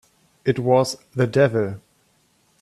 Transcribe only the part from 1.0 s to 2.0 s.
the devil!